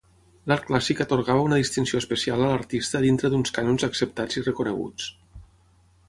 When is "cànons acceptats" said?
3.59-4.41